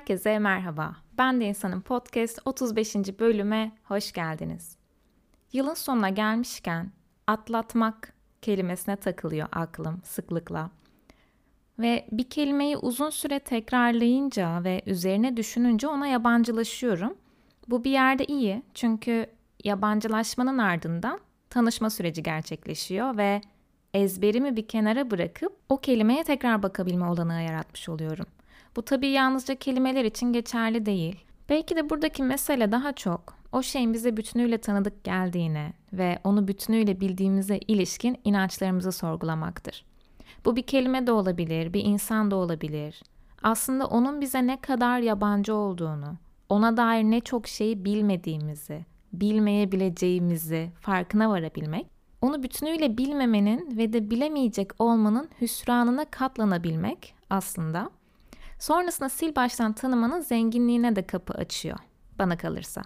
Herkese 0.00 0.38
merhaba. 0.38 0.96
Ben 1.18 1.40
de 1.40 1.44
insanın 1.44 1.80
podcast 1.80 2.38
35. 2.44 2.94
bölüme 2.94 3.72
hoş 3.84 4.12
geldiniz. 4.12 4.76
Yılın 5.52 5.74
sonuna 5.74 6.08
gelmişken 6.08 6.90
atlatmak 7.26 8.12
kelimesine 8.42 8.96
takılıyor 8.96 9.48
aklım 9.52 10.00
sıklıkla. 10.04 10.70
Ve 11.78 12.06
bir 12.12 12.30
kelimeyi 12.30 12.76
uzun 12.76 13.10
süre 13.10 13.38
tekrarlayınca 13.38 14.64
ve 14.64 14.82
üzerine 14.86 15.36
düşününce 15.36 15.88
ona 15.88 16.06
yabancılaşıyorum. 16.06 17.14
Bu 17.68 17.84
bir 17.84 17.90
yerde 17.90 18.24
iyi 18.24 18.62
çünkü 18.74 19.26
yabancılaşmanın 19.64 20.58
ardından 20.58 21.20
tanışma 21.50 21.90
süreci 21.90 22.22
gerçekleşiyor 22.22 23.16
ve 23.16 23.40
ezberimi 23.94 24.56
bir 24.56 24.68
kenara 24.68 25.10
bırakıp 25.10 25.56
o 25.68 25.76
kelimeye 25.76 26.24
tekrar 26.24 26.62
bakabilme 26.62 27.06
olanağı 27.06 27.42
yaratmış 27.42 27.88
oluyorum. 27.88 28.26
Bu 28.80 28.84
tabii 28.84 29.08
yalnızca 29.08 29.54
kelimeler 29.54 30.04
için 30.04 30.32
geçerli 30.32 30.86
değil. 30.86 31.16
Belki 31.48 31.76
de 31.76 31.90
buradaki 31.90 32.22
mesele 32.22 32.72
daha 32.72 32.92
çok 32.92 33.34
o 33.52 33.62
şeyin 33.62 33.92
bize 33.92 34.16
bütünüyle 34.16 34.58
tanıdık 34.58 35.04
geldiğine 35.04 35.72
ve 35.92 36.18
onu 36.24 36.48
bütünüyle 36.48 37.00
bildiğimize 37.00 37.58
ilişkin 37.58 38.20
inançlarımızı 38.24 38.92
sorgulamaktır. 38.92 39.84
Bu 40.44 40.56
bir 40.56 40.62
kelime 40.62 41.06
de 41.06 41.12
olabilir, 41.12 41.72
bir 41.72 41.84
insan 41.84 42.30
da 42.30 42.36
olabilir. 42.36 43.02
Aslında 43.42 43.86
onun 43.86 44.20
bize 44.20 44.46
ne 44.46 44.60
kadar 44.60 45.00
yabancı 45.00 45.54
olduğunu, 45.54 46.16
ona 46.48 46.76
dair 46.76 47.04
ne 47.04 47.20
çok 47.20 47.48
şeyi 47.48 47.84
bilmediğimizi, 47.84 48.84
bilmeyebileceğimizi 49.12 50.70
farkına 50.80 51.30
varabilmek, 51.30 51.86
onu 52.22 52.42
bütünüyle 52.42 52.98
bilmemenin 52.98 53.76
ve 53.78 53.92
de 53.92 54.10
bilemeyecek 54.10 54.80
olmanın 54.80 55.28
hüsranına 55.40 56.04
katlanabilmek 56.04 57.14
aslında 57.30 57.90
Sonrasında 58.60 59.08
sil 59.16 59.32
baştan 59.36 59.72
tanımanın 59.72 60.20
zenginliğine 60.20 60.96
de 60.96 61.06
kapı 61.06 61.34
açıyor 61.34 61.78
bana 62.18 62.36
kalırsa. 62.36 62.82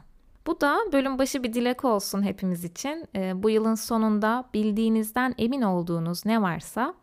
Bu 0.47 0.61
da 0.61 0.79
bölüm 0.93 1.19
başı 1.19 1.43
bir 1.43 1.53
dilek 1.53 1.85
olsun 1.85 2.23
hepimiz 2.23 2.65
için. 2.65 3.09
E, 3.15 3.43
bu 3.43 3.51
yılın 3.51 3.75
sonunda 3.75 4.45
bildiğinizden 4.55 5.35
emin 5.39 5.63
olduğunuz 5.63 6.27
ne 6.27 6.43
varsa 6.43 6.95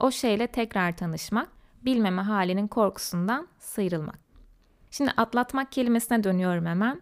o 0.00 0.10
şeyle 0.10 0.46
tekrar 0.46 0.96
tanışmak, 0.96 1.48
bilmeme 1.82 2.22
halinin 2.22 2.68
korkusundan 2.68 3.48
sıyrılmak. 3.58 4.18
Şimdi 4.90 5.10
atlatmak 5.16 5.72
kelimesine 5.72 6.24
dönüyorum 6.24 6.66
hemen. 6.66 7.00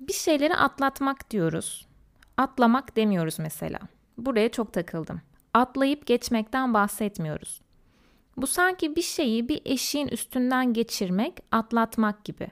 Bir 0.00 0.12
şeyleri 0.12 0.54
atlatmak 0.54 1.30
diyoruz. 1.30 1.86
Atlamak 2.36 2.96
demiyoruz 2.96 3.38
mesela. 3.38 3.78
Buraya 4.18 4.48
çok 4.48 4.72
takıldım. 4.72 5.20
Atlayıp 5.54 6.06
geçmekten 6.06 6.74
bahsetmiyoruz. 6.74 7.60
Bu 8.40 8.46
sanki 8.46 8.96
bir 8.96 9.02
şeyi 9.02 9.48
bir 9.48 9.60
eşiğin 9.64 10.08
üstünden 10.08 10.72
geçirmek, 10.72 11.40
atlatmak 11.52 12.24
gibi. 12.24 12.48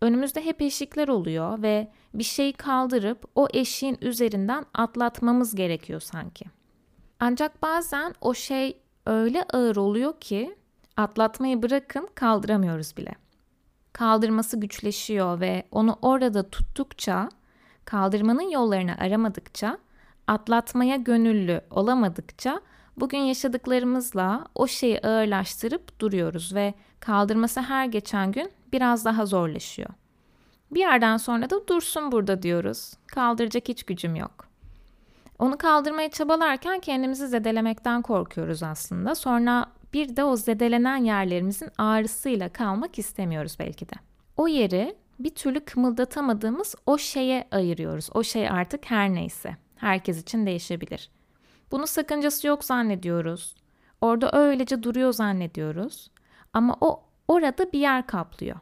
Önümüzde 0.00 0.44
hep 0.44 0.62
eşikler 0.62 1.08
oluyor 1.08 1.62
ve 1.62 1.92
bir 2.14 2.24
şeyi 2.24 2.52
kaldırıp 2.52 3.24
o 3.34 3.48
eşiğin 3.52 3.98
üzerinden 4.00 4.64
atlatmamız 4.74 5.54
gerekiyor 5.54 6.00
sanki. 6.00 6.44
Ancak 7.20 7.62
bazen 7.62 8.14
o 8.20 8.34
şey 8.34 8.80
öyle 9.06 9.42
ağır 9.42 9.76
oluyor 9.76 10.20
ki 10.20 10.56
atlatmayı 10.96 11.62
bırakın 11.62 12.08
kaldıramıyoruz 12.14 12.96
bile. 12.96 13.14
Kaldırması 13.92 14.60
güçleşiyor 14.60 15.40
ve 15.40 15.66
onu 15.70 15.98
orada 16.02 16.50
tuttukça, 16.50 17.28
kaldırmanın 17.84 18.50
yollarını 18.50 18.96
aramadıkça, 18.98 19.78
atlatmaya 20.26 20.96
gönüllü 20.96 21.60
olamadıkça 21.70 22.60
Bugün 22.96 23.18
yaşadıklarımızla 23.18 24.46
o 24.54 24.66
şeyi 24.66 25.00
ağırlaştırıp 25.00 26.00
duruyoruz 26.00 26.54
ve 26.54 26.74
kaldırması 27.00 27.60
her 27.60 27.86
geçen 27.86 28.32
gün 28.32 28.50
biraz 28.72 29.04
daha 29.04 29.26
zorlaşıyor. 29.26 29.88
Bir 30.70 30.80
yerden 30.80 31.16
sonra 31.16 31.50
da 31.50 31.68
dursun 31.68 32.12
burada 32.12 32.42
diyoruz. 32.42 32.94
Kaldıracak 33.06 33.68
hiç 33.68 33.82
gücüm 33.82 34.16
yok. 34.16 34.46
Onu 35.38 35.58
kaldırmaya 35.58 36.10
çabalarken 36.10 36.80
kendimizi 36.80 37.28
zedelemekten 37.28 38.02
korkuyoruz 38.02 38.62
aslında. 38.62 39.14
Sonra 39.14 39.66
bir 39.92 40.16
de 40.16 40.24
o 40.24 40.36
zedelenen 40.36 40.96
yerlerimizin 40.96 41.68
ağrısıyla 41.78 42.48
kalmak 42.48 42.98
istemiyoruz 42.98 43.56
belki 43.58 43.88
de. 43.88 43.94
O 44.36 44.48
yeri 44.48 44.96
bir 45.18 45.30
türlü 45.30 45.60
kımıldatamadığımız 45.60 46.74
o 46.86 46.98
şeye 46.98 47.48
ayırıyoruz. 47.50 48.08
O 48.14 48.22
şey 48.22 48.48
artık 48.48 48.90
her 48.90 49.14
neyse. 49.14 49.56
Herkes 49.76 50.22
için 50.22 50.46
değişebilir. 50.46 51.10
Bunu 51.72 51.86
sakıncası 51.86 52.46
yok 52.46 52.64
zannediyoruz. 52.64 53.54
Orada 54.00 54.32
öylece 54.32 54.82
duruyor 54.82 55.12
zannediyoruz. 55.12 56.10
Ama 56.52 56.76
o 56.80 57.02
orada 57.28 57.72
bir 57.72 57.78
yer 57.78 58.06
kaplıyor. 58.06 58.56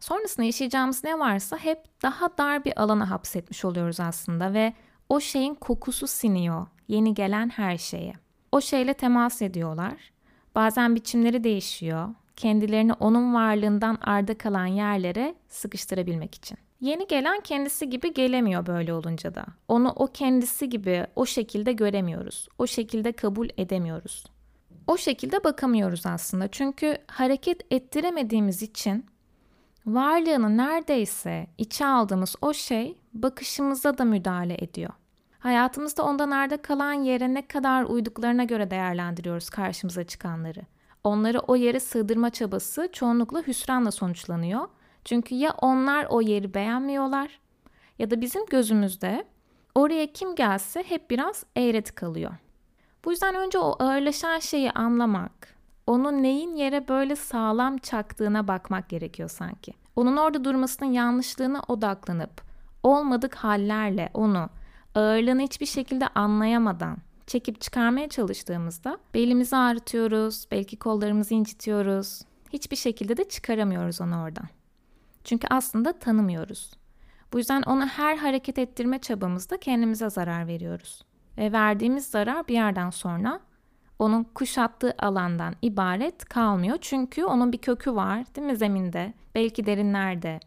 Sonrasında 0.00 0.46
yaşayacağımız 0.46 1.04
ne 1.04 1.18
varsa 1.18 1.56
hep 1.56 2.02
daha 2.02 2.38
dar 2.38 2.64
bir 2.64 2.82
alana 2.82 3.10
hapsetmiş 3.10 3.64
oluyoruz 3.64 4.00
aslında 4.00 4.54
ve 4.54 4.72
o 5.08 5.20
şeyin 5.20 5.54
kokusu 5.54 6.06
siniyor 6.06 6.66
yeni 6.88 7.14
gelen 7.14 7.48
her 7.48 7.78
şeye. 7.78 8.12
O 8.52 8.60
şeyle 8.60 8.94
temas 8.94 9.42
ediyorlar. 9.42 10.12
Bazen 10.54 10.94
biçimleri 10.94 11.44
değişiyor. 11.44 12.08
Kendilerini 12.36 12.92
onun 12.92 13.34
varlığından 13.34 13.98
arda 14.00 14.38
kalan 14.38 14.66
yerlere 14.66 15.34
sıkıştırabilmek 15.48 16.34
için. 16.34 16.58
Yeni 16.80 17.06
gelen 17.06 17.40
kendisi 17.40 17.90
gibi 17.90 18.14
gelemiyor 18.14 18.66
böyle 18.66 18.94
olunca 18.94 19.34
da. 19.34 19.44
Onu 19.68 19.92
o 19.96 20.06
kendisi 20.06 20.68
gibi 20.68 21.06
o 21.16 21.26
şekilde 21.26 21.72
göremiyoruz. 21.72 22.48
O 22.58 22.66
şekilde 22.66 23.12
kabul 23.12 23.48
edemiyoruz. 23.56 24.24
O 24.86 24.96
şekilde 24.96 25.44
bakamıyoruz 25.44 26.06
aslında. 26.06 26.48
Çünkü 26.48 26.98
hareket 27.06 27.72
ettiremediğimiz 27.72 28.62
için 28.62 29.06
varlığını 29.86 30.56
neredeyse 30.56 31.46
içe 31.58 31.86
aldığımız 31.86 32.36
o 32.40 32.52
şey 32.54 32.98
bakışımıza 33.12 33.98
da 33.98 34.04
müdahale 34.04 34.56
ediyor. 34.64 34.90
Hayatımızda 35.38 36.04
ondan 36.04 36.30
nerede 36.30 36.56
kalan 36.56 36.92
yere 36.92 37.34
ne 37.34 37.46
kadar 37.46 37.84
uyduklarına 37.84 38.44
göre 38.44 38.70
değerlendiriyoruz 38.70 39.50
karşımıza 39.50 40.04
çıkanları. 40.04 40.60
Onları 41.04 41.38
o 41.38 41.56
yere 41.56 41.80
sığdırma 41.80 42.30
çabası 42.30 42.88
çoğunlukla 42.92 43.42
hüsranla 43.46 43.90
sonuçlanıyor 43.90 44.68
çünkü 45.04 45.34
ya 45.34 45.54
onlar 45.60 46.06
o 46.10 46.20
yeri 46.20 46.54
beğenmiyorlar 46.54 47.40
ya 47.98 48.10
da 48.10 48.20
bizim 48.20 48.46
gözümüzde 48.46 49.24
oraya 49.74 50.12
kim 50.12 50.34
gelse 50.34 50.82
hep 50.82 51.10
biraz 51.10 51.44
eğreti 51.56 51.94
kalıyor. 51.94 52.32
Bu 53.04 53.10
yüzden 53.10 53.34
önce 53.34 53.58
o 53.58 53.76
ağırlaşan 53.78 54.38
şeyi 54.38 54.70
anlamak, 54.70 55.54
onun 55.86 56.22
neyin 56.22 56.56
yere 56.56 56.88
böyle 56.88 57.16
sağlam 57.16 57.78
çaktığına 57.78 58.48
bakmak 58.48 58.88
gerekiyor 58.88 59.28
sanki. 59.28 59.72
Onun 59.96 60.16
orada 60.16 60.44
durmasının 60.44 60.90
yanlışlığına 60.90 61.62
odaklanıp 61.68 62.42
olmadık 62.82 63.34
hallerle 63.34 64.10
onu 64.14 64.48
ağırlığını 64.94 65.40
hiçbir 65.42 65.66
şekilde 65.66 66.08
anlayamadan 66.08 66.96
çekip 67.26 67.60
çıkarmaya 67.60 68.08
çalıştığımızda 68.08 68.98
belimizi 69.14 69.56
ağrıtıyoruz, 69.56 70.46
belki 70.50 70.76
kollarımızı 70.76 71.34
incitiyoruz. 71.34 72.22
Hiçbir 72.52 72.76
şekilde 72.76 73.16
de 73.16 73.28
çıkaramıyoruz 73.28 74.00
onu 74.00 74.22
oradan. 74.22 74.48
Çünkü 75.24 75.46
aslında 75.50 75.92
tanımıyoruz. 75.92 76.70
Bu 77.32 77.38
yüzden 77.38 77.62
onu 77.62 77.86
her 77.86 78.16
hareket 78.16 78.58
ettirme 78.58 78.98
çabamızda 78.98 79.56
kendimize 79.56 80.10
zarar 80.10 80.46
veriyoruz. 80.46 81.04
Ve 81.38 81.52
verdiğimiz 81.52 82.06
zarar 82.06 82.48
bir 82.48 82.54
yerden 82.54 82.90
sonra 82.90 83.40
onun 83.98 84.24
kuşattığı 84.24 84.94
alandan 84.98 85.54
ibaret 85.62 86.24
kalmıyor. 86.24 86.78
Çünkü 86.80 87.24
onun 87.24 87.52
bir 87.52 87.58
kökü 87.58 87.94
var 87.94 88.24
değil 88.36 88.46
mi 88.46 88.56
zeminde? 88.56 89.14
Belki 89.34 89.66
derinlerde. 89.66 90.40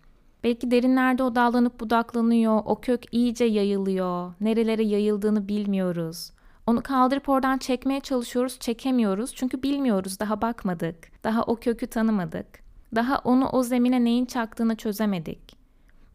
Belki 0.44 0.72
derinlerde 0.72 1.24
o 1.24 1.36
dallanıp 1.36 1.80
budaklanıyor, 1.80 2.62
o 2.66 2.82
kök 2.82 3.14
iyice 3.14 3.46
yayılıyor. 3.46 4.34
Nerelere 4.42 4.84
yayıldığını 4.84 5.48
bilmiyoruz. 5.48 6.32
Onu 6.68 6.84
kaldırıp 6.84 7.30
oradan 7.30 7.58
çekmeye 7.58 8.00
çalışıyoruz, 8.00 8.60
çekemiyoruz. 8.60 9.36
Çünkü 9.36 9.64
bilmiyoruz, 9.64 10.20
daha 10.20 10.42
bakmadık. 10.42 11.24
Daha 11.24 11.44
o 11.44 11.56
kökü 11.56 11.88
tanımadık. 11.88 12.63
Daha 12.96 13.18
onu 13.24 13.50
o 13.50 13.64
zemine 13.64 14.04
neyin 14.04 14.26
çaktığını 14.26 14.76
çözemedik. 14.76 15.58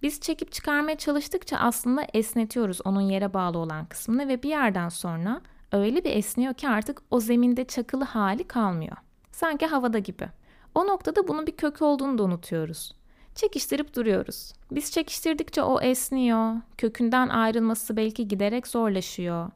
Biz 0.03 0.21
çekip 0.21 0.53
çıkarmaya 0.53 0.99
çalıştıkça 0.99 1.57
aslında 1.57 2.07
esnetiyoruz 2.15 2.81
onun 2.85 3.01
yere 3.01 3.35
bağlı 3.35 3.59
olan 3.59 3.87
kısmını 3.87 4.29
ve 4.29 4.43
bir 4.43 4.49
yerden 4.49 4.89
sonra 4.89 5.41
öyle 5.73 6.05
bir 6.05 6.11
esniyor 6.11 6.55
ki 6.55 6.69
artık 6.69 7.03
o 7.11 7.21
zeminde 7.21 7.65
çakılı 7.65 8.05
hali 8.05 8.45
kalmıyor. 8.45 8.97
Sanki 9.33 9.67
havada 9.67 9.99
gibi. 9.99 10.29
O 10.75 10.87
noktada 10.87 11.29
bunun 11.29 11.47
bir 11.47 11.57
kökü 11.57 11.85
olduğunu 11.85 12.19
da 12.19 12.23
unutuyoruz. 12.23 12.95
Çekiştirip 13.35 13.97
duruyoruz. 13.97 14.53
Biz 14.71 14.93
çekiştirdikçe 14.93 15.63
o 15.63 15.81
esniyor, 15.81 16.57
kökünden 16.79 17.29
ayrılması 17.29 17.97
belki 17.97 18.29
giderek 18.29 18.67
zorlaşıyor. 18.67 19.51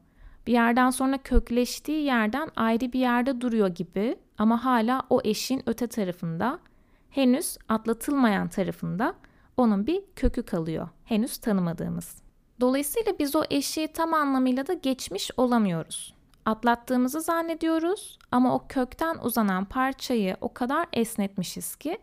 Bir 0.46 0.52
yerden 0.52 0.90
sonra 0.90 1.18
kökleştiği 1.18 2.04
yerden 2.04 2.48
ayrı 2.56 2.92
bir 2.92 3.00
yerde 3.00 3.40
duruyor 3.40 3.68
gibi 3.68 4.16
ama 4.38 4.64
hala 4.64 5.02
o 5.10 5.20
eşin 5.24 5.62
öte 5.66 5.86
tarafında 5.86 6.58
henüz 7.12 7.58
atlatılmayan 7.68 8.48
tarafında 8.48 9.14
onun 9.56 9.86
bir 9.86 10.02
kökü 10.16 10.42
kalıyor. 10.42 10.88
Henüz 11.04 11.38
tanımadığımız. 11.38 12.22
Dolayısıyla 12.60 13.18
biz 13.18 13.36
o 13.36 13.42
eşiği 13.50 13.88
tam 13.88 14.14
anlamıyla 14.14 14.66
da 14.66 14.72
geçmiş 14.72 15.30
olamıyoruz. 15.36 16.14
Atlattığımızı 16.46 17.20
zannediyoruz 17.20 18.18
ama 18.30 18.54
o 18.54 18.66
kökten 18.68 19.18
uzanan 19.22 19.64
parçayı 19.64 20.36
o 20.40 20.54
kadar 20.54 20.86
esnetmişiz 20.92 21.76
ki 21.76 21.98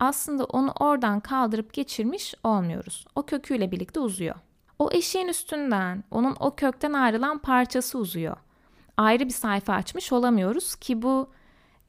aslında 0.00 0.44
onu 0.44 0.72
oradan 0.80 1.20
kaldırıp 1.20 1.72
geçirmiş 1.72 2.34
olmuyoruz. 2.44 3.06
O 3.14 3.22
köküyle 3.22 3.70
birlikte 3.70 4.00
uzuyor. 4.00 4.34
O 4.78 4.88
eşiğin 4.92 5.28
üstünden, 5.28 6.04
onun 6.10 6.36
o 6.40 6.54
kökten 6.54 6.92
ayrılan 6.92 7.38
parçası 7.38 7.98
uzuyor. 7.98 8.36
Ayrı 8.96 9.24
bir 9.24 9.30
sayfa 9.30 9.72
açmış 9.72 10.12
olamıyoruz 10.12 10.74
ki 10.74 11.02
bu 11.02 11.30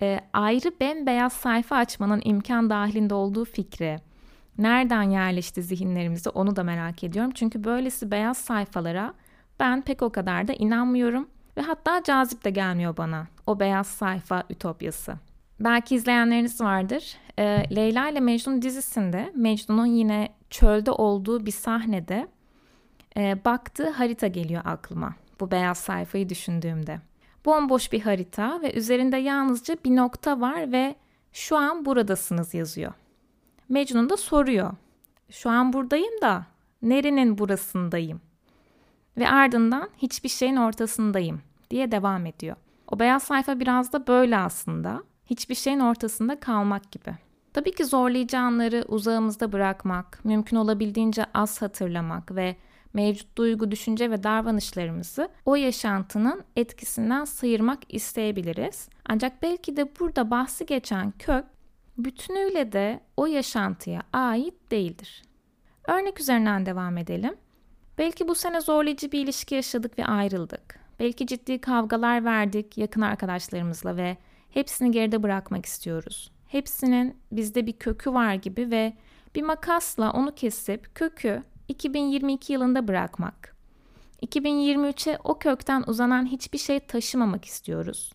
e, 0.02 0.20
ayrı 0.34 0.72
bembeyaz 0.80 1.34
sayfa 1.34 1.76
açmanın 1.76 2.22
imkan 2.26 2.70
dahilinde 2.70 3.14
olduğu 3.14 3.46
fikri 3.46 4.00
nereden 4.58 5.04
yerleşti 5.04 5.64
zihinlerimize 5.64 6.30
onu 6.30 6.56
da 6.56 6.64
merak 6.64 7.04
ediyorum. 7.04 7.32
Çünkü 7.36 7.64
böylesi 7.64 8.12
beyaz 8.12 8.38
sayfalara 8.38 9.14
ben 9.60 9.82
pek 9.82 10.02
o 10.02 10.10
kadar 10.10 10.48
da 10.48 10.54
inanmıyorum 10.54 11.30
ve 11.58 11.62
hatta 11.62 12.04
cazip 12.04 12.44
de 12.44 12.50
gelmiyor 12.50 12.98
bana 12.98 13.28
o 13.48 13.60
beyaz 13.60 13.88
sayfa 13.88 14.44
ütopyası. 14.50 15.14
Belki 15.60 15.96
izleyenleriniz 15.96 16.62
vardır. 16.62 17.18
E, 17.40 17.76
Leyla 17.76 18.10
ile 18.10 18.20
Mecnun 18.20 18.62
dizisinde 18.62 19.32
Mecnun'un 19.36 19.86
yine 19.86 20.30
çölde 20.50 20.92
olduğu 20.92 21.46
bir 21.46 21.52
sahnede 21.52 22.28
e, 23.18 23.46
baktığı 23.46 23.90
harita 23.90 24.28
geliyor 24.28 24.62
aklıma. 24.66 25.16
Bu 25.40 25.52
beyaz 25.52 25.78
sayfayı 25.78 26.30
düşündüğümde. 26.30 27.00
Bomboş 27.46 27.92
bir 27.92 28.02
harita 28.02 28.62
ve 28.62 28.74
üzerinde 28.74 29.18
yalnızca 29.18 29.78
bir 29.86 29.96
nokta 29.96 30.42
var 30.42 30.72
ve 30.72 30.96
şu 31.34 31.58
an 31.58 31.86
buradasınız 31.86 32.54
yazıyor. 32.54 32.94
Mecnun 33.70 34.10
da 34.10 34.18
soruyor. 34.18 34.74
Şu 35.30 35.50
an 35.50 35.74
buradayım 35.74 36.22
da 36.22 36.46
nerenin 36.82 37.38
burasındayım? 37.38 38.22
Ve 39.18 39.30
ardından 39.30 39.90
hiçbir 39.98 40.30
şeyin 40.30 40.56
ortasındayım 40.56 41.42
diye 41.70 41.92
devam 41.92 42.26
ediyor. 42.26 42.56
O 42.88 43.00
beyaz 43.00 43.24
sayfa 43.24 43.60
biraz 43.60 43.94
da 43.94 44.08
böyle 44.08 44.38
aslında. 44.38 45.04
Hiçbir 45.26 45.56
şeyin 45.56 45.80
ortasında 45.80 46.40
kalmak 46.40 46.92
gibi. 46.92 47.16
Tabii 47.54 47.72
ki 47.72 47.86
zorlayıcı 47.86 48.38
anları 48.38 48.86
uzağımızda 48.88 49.52
bırakmak, 49.52 50.26
mümkün 50.26 50.58
olabildiğince 50.58 51.26
az 51.34 51.62
hatırlamak 51.62 52.36
ve 52.36 52.56
mevcut 52.94 53.38
duygu, 53.38 53.72
düşünce 53.72 54.12
ve 54.12 54.24
davranışlarımızı 54.24 55.30
o 55.46 55.56
yaşantının 55.56 56.44
etkisinden 56.56 57.26
sıyırmak 57.26 57.80
isteyebiliriz. 57.90 58.90
Ancak 59.06 59.42
belki 59.42 59.78
de 59.78 60.00
burada 60.00 60.32
bahsi 60.32 60.66
geçen 60.66 61.12
kök 61.12 61.46
bütünüyle 61.98 62.72
de 62.72 63.00
o 63.18 63.26
yaşantıya 63.26 64.02
ait 64.14 64.72
değildir. 64.72 65.22
Örnek 65.88 66.20
üzerinden 66.20 66.66
devam 66.66 66.98
edelim. 66.98 67.36
Belki 67.98 68.28
bu 68.28 68.36
sene 68.36 68.62
zorlayıcı 68.62 69.12
bir 69.12 69.24
ilişki 69.24 69.56
yaşadık 69.56 70.00
ve 70.00 70.06
ayrıldık. 70.06 70.80
Belki 71.00 71.28
ciddi 71.28 71.62
kavgalar 71.62 72.26
verdik 72.26 72.78
yakın 72.78 73.02
arkadaşlarımızla 73.02 73.98
ve 73.98 74.18
hepsini 74.50 74.92
geride 74.92 75.24
bırakmak 75.24 75.66
istiyoruz. 75.66 76.32
Hepsinin 76.48 77.18
bizde 77.32 77.68
bir 77.68 77.74
kökü 77.74 78.14
var 78.14 78.34
gibi 78.34 78.72
ve 78.72 78.94
bir 79.36 79.42
makasla 79.42 80.12
onu 80.12 80.36
kesip 80.36 80.96
kökü 80.96 81.44
2022 81.72 82.54
yılında 82.54 82.88
bırakmak. 82.88 83.56
2023'e 84.26 85.20
o 85.24 85.40
kökten 85.40 85.84
uzanan 85.88 86.26
hiçbir 86.26 86.58
şey 86.58 86.80
taşımamak 86.80 87.46
istiyoruz. 87.46 88.14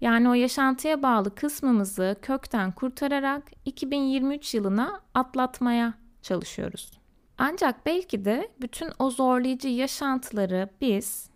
Yani 0.00 0.28
o 0.28 0.34
yaşantıya 0.34 1.02
bağlı 1.02 1.34
kısmımızı 1.34 2.16
kökten 2.22 2.72
kurtararak 2.72 3.50
2023 3.64 4.54
yılına 4.54 5.00
atlatmaya 5.14 5.94
çalışıyoruz. 6.22 6.90
Ancak 7.38 7.86
belki 7.86 8.24
de 8.24 8.48
bütün 8.60 8.90
o 8.98 9.10
zorlayıcı 9.10 9.68
yaşantıları 9.68 10.68
biz 10.80 11.30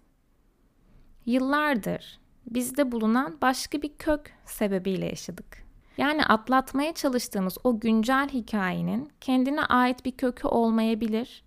yıllardır 1.27 2.23
bizde 2.47 2.93
bulunan 2.93 3.39
başka 3.43 3.83
bir 3.83 3.97
kök 3.99 4.33
sebebiyle 4.45 5.07
yaşadık. 5.07 5.63
Yani 5.97 6.25
atlatmaya 6.25 6.95
çalıştığımız 6.95 7.59
o 7.65 7.81
güncel 7.81 8.29
hikayenin 8.29 9.11
kendine 9.21 9.65
ait 9.65 10.05
bir 10.05 10.13
kökü 10.13 10.49
olmayabilir. 10.49 11.45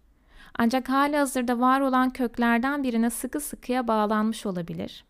Ancak 0.57 0.89
hali 0.89 1.17
hazırda 1.17 1.59
var 1.59 1.81
olan 1.81 2.09
köklerden 2.09 2.83
birine 2.83 3.09
sıkı 3.09 3.39
sıkıya 3.39 3.87
bağlanmış 3.87 4.45
olabilir. 4.45 5.05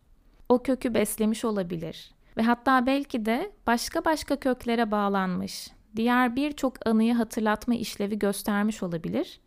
O 0.48 0.62
kökü 0.62 0.94
beslemiş 0.94 1.44
olabilir 1.44 2.16
ve 2.36 2.42
hatta 2.42 2.86
belki 2.86 3.26
de 3.26 3.52
başka 3.66 4.04
başka 4.04 4.36
köklere 4.36 4.90
bağlanmış, 4.90 5.70
diğer 5.96 6.36
birçok 6.36 6.86
anıyı 6.86 7.14
hatırlatma 7.14 7.74
işlevi 7.74 8.18
göstermiş 8.18 8.82
olabilir. 8.82 9.40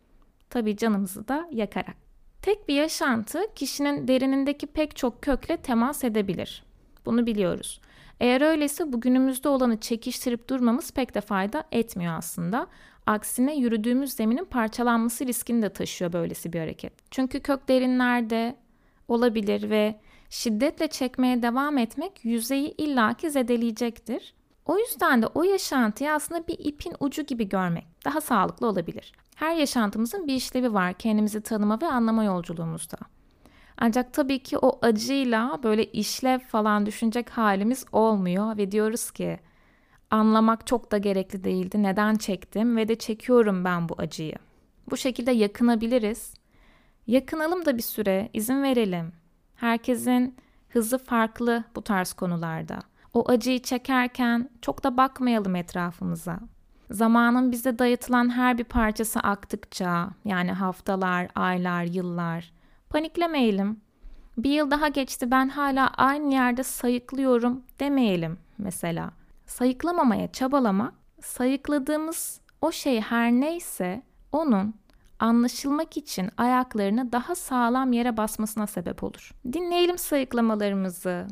Tabii 0.50 0.76
canımızı 0.76 1.28
da 1.28 1.48
yakarak. 1.52 1.96
Tek 2.42 2.68
bir 2.68 2.74
yaşantı 2.74 3.40
kişinin 3.54 4.08
derinindeki 4.08 4.66
pek 4.66 4.96
çok 4.96 5.22
kökle 5.22 5.56
temas 5.56 6.04
edebilir. 6.04 6.64
Bunu 7.06 7.26
biliyoruz. 7.26 7.80
Eğer 8.20 8.40
öyleyse 8.40 8.92
bugünümüzde 8.92 9.48
olanı 9.48 9.80
çekiştirip 9.80 10.48
durmamız 10.48 10.92
pek 10.92 11.14
de 11.14 11.20
fayda 11.20 11.64
etmiyor 11.72 12.14
aslında. 12.18 12.66
Aksine 13.06 13.56
yürüdüğümüz 13.56 14.12
zeminin 14.12 14.44
parçalanması 14.44 15.26
riskini 15.26 15.62
de 15.62 15.72
taşıyor 15.72 16.12
böylesi 16.12 16.52
bir 16.52 16.60
hareket. 16.60 16.92
Çünkü 17.10 17.40
kök 17.40 17.68
derinlerde 17.68 18.56
olabilir 19.08 19.70
ve 19.70 20.00
şiddetle 20.30 20.88
çekmeye 20.88 21.42
devam 21.42 21.78
etmek 21.78 22.24
yüzeyi 22.24 22.74
illaki 22.78 23.30
zedeleyecektir. 23.30 24.34
O 24.66 24.78
yüzden 24.78 25.22
de 25.22 25.26
o 25.26 25.42
yaşantıyı 25.42 26.12
aslında 26.12 26.46
bir 26.46 26.56
ipin 26.58 26.94
ucu 27.00 27.22
gibi 27.22 27.48
görmek 27.48 27.86
daha 28.04 28.20
sağlıklı 28.20 28.66
olabilir. 28.66 29.12
Her 29.36 29.56
yaşantımızın 29.56 30.26
bir 30.26 30.34
işlevi 30.34 30.74
var 30.74 30.94
kendimizi 30.94 31.40
tanıma 31.40 31.78
ve 31.82 31.86
anlama 31.86 32.24
yolculuğumuzda. 32.24 32.98
Ancak 33.76 34.12
tabii 34.12 34.42
ki 34.42 34.58
o 34.58 34.78
acıyla 34.82 35.60
böyle 35.62 35.84
işlev 35.84 36.38
falan 36.38 36.86
düşünecek 36.86 37.30
halimiz 37.30 37.84
olmuyor 37.92 38.56
ve 38.56 38.72
diyoruz 38.72 39.10
ki 39.10 39.40
anlamak 40.10 40.66
çok 40.66 40.92
da 40.92 40.98
gerekli 40.98 41.44
değildi. 41.44 41.82
Neden 41.82 42.14
çektim 42.14 42.76
ve 42.76 42.88
de 42.88 42.94
çekiyorum 42.94 43.64
ben 43.64 43.88
bu 43.88 43.94
acıyı. 43.98 44.34
Bu 44.90 44.96
şekilde 44.96 45.30
yakınabiliriz. 45.30 46.34
Yakınalım 47.06 47.66
da 47.66 47.76
bir 47.76 47.82
süre, 47.82 48.30
izin 48.32 48.62
verelim. 48.62 49.12
Herkesin 49.56 50.36
hızı 50.68 50.98
farklı 50.98 51.64
bu 51.74 51.82
tarz 51.82 52.12
konularda. 52.12 52.78
O 53.14 53.30
acıyı 53.30 53.62
çekerken 53.62 54.50
çok 54.62 54.84
da 54.84 54.96
bakmayalım 54.96 55.56
etrafımıza. 55.56 56.40
Zamanın 56.90 57.52
bize 57.52 57.78
dayatılan 57.78 58.30
her 58.30 58.58
bir 58.58 58.64
parçası 58.64 59.20
aktıkça, 59.20 60.10
yani 60.24 60.52
haftalar, 60.52 61.28
aylar, 61.34 61.84
yıllar, 61.84 62.52
paniklemeyelim. 62.90 63.80
Bir 64.38 64.50
yıl 64.50 64.70
daha 64.70 64.88
geçti 64.88 65.30
ben 65.30 65.48
hala 65.48 65.88
aynı 65.88 66.32
yerde 66.32 66.62
sayıklıyorum 66.62 67.62
demeyelim 67.80 68.38
mesela. 68.58 69.10
Sayıklamamaya 69.50 70.32
çabalamak, 70.32 70.94
sayıkladığımız 71.20 72.40
o 72.60 72.72
şey 72.72 73.00
her 73.00 73.32
neyse 73.32 74.02
onun 74.32 74.74
anlaşılmak 75.18 75.96
için 75.96 76.30
ayaklarını 76.36 77.12
daha 77.12 77.34
sağlam 77.34 77.92
yere 77.92 78.16
basmasına 78.16 78.66
sebep 78.66 79.02
olur. 79.04 79.30
Dinleyelim 79.52 79.98
sayıklamalarımızı. 79.98 81.26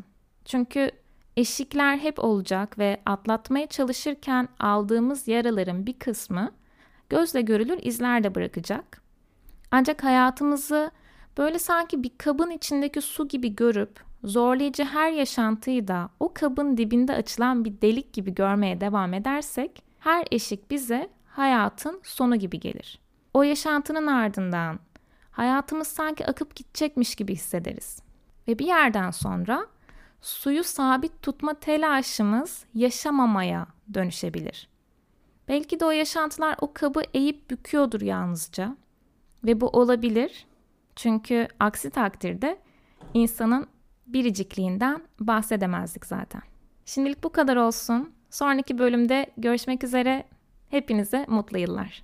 Çünkü 0.44 0.90
eşikler 1.36 1.98
hep 1.98 2.18
olacak 2.18 2.78
ve 2.78 3.00
atlatmaya 3.06 3.66
çalışırken 3.66 4.48
aldığımız 4.58 5.28
yaraların 5.28 5.86
bir 5.86 5.98
kısmı 5.98 6.52
gözle 7.08 7.40
görülür 7.40 7.78
izler 7.82 8.24
de 8.24 8.34
bırakacak. 8.34 9.02
Ancak 9.70 10.04
hayatımızı 10.04 10.90
böyle 11.36 11.58
sanki 11.58 12.02
bir 12.02 12.18
kabın 12.18 12.50
içindeki 12.50 13.00
su 13.00 13.28
gibi 13.28 13.56
görüp 13.56 14.07
zorlayıcı 14.24 14.84
her 14.84 15.12
yaşantıyı 15.12 15.88
da 15.88 16.08
o 16.20 16.34
kabın 16.34 16.76
dibinde 16.76 17.14
açılan 17.14 17.64
bir 17.64 17.80
delik 17.80 18.12
gibi 18.12 18.34
görmeye 18.34 18.80
devam 18.80 19.14
edersek 19.14 19.82
her 19.98 20.24
eşik 20.30 20.70
bize 20.70 21.10
hayatın 21.26 22.00
sonu 22.04 22.36
gibi 22.36 22.60
gelir. 22.60 23.00
O 23.34 23.42
yaşantının 23.42 24.06
ardından 24.06 24.78
hayatımız 25.30 25.88
sanki 25.88 26.26
akıp 26.26 26.56
gidecekmiş 26.56 27.14
gibi 27.14 27.32
hissederiz. 27.32 28.02
Ve 28.48 28.58
bir 28.58 28.66
yerden 28.66 29.10
sonra 29.10 29.66
suyu 30.20 30.64
sabit 30.64 31.22
tutma 31.22 31.54
telaşımız 31.54 32.64
yaşamamaya 32.74 33.66
dönüşebilir. 33.94 34.68
Belki 35.48 35.80
de 35.80 35.84
o 35.84 35.90
yaşantılar 35.90 36.56
o 36.60 36.72
kabı 36.72 37.02
eğip 37.14 37.50
büküyordur 37.50 38.00
yalnızca. 38.00 38.76
Ve 39.44 39.60
bu 39.60 39.68
olabilir. 39.68 40.46
Çünkü 40.96 41.48
aksi 41.60 41.90
takdirde 41.90 42.58
insanın 43.14 43.66
biricikliğinden 44.12 45.02
bahsedemezdik 45.20 46.06
zaten. 46.06 46.42
Şimdilik 46.84 47.24
bu 47.24 47.32
kadar 47.32 47.56
olsun. 47.56 48.12
Sonraki 48.30 48.78
bölümde 48.78 49.26
görüşmek 49.36 49.84
üzere. 49.84 50.24
Hepinize 50.70 51.26
mutlu 51.28 51.58
yıllar. 51.58 52.02